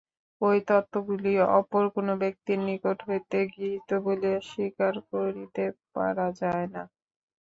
ঐ 0.41 0.57
তত্ত্বগুলি 0.67 1.29
অপর 1.57 1.83
কোন 1.93 2.07
ব্যক্তির 2.21 2.59
নিকট 2.67 2.97
হইতে 3.07 3.37
গৃহীত 3.51 3.89
বলিয়া 4.05 4.39
স্বীকার 4.49 4.93
করিতে 5.09 5.63
পারা 5.95 6.27
যায় 6.39 6.67
না। 6.73 6.83